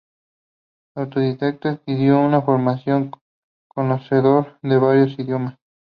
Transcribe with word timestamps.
Autodidacta, 0.95 1.69
adquirió 1.73 2.19
una 2.21 2.41
formación, 2.41 3.11
conocedor 3.67 4.57
de 4.63 4.77
varios 4.79 5.11
idiomas. 5.19 5.59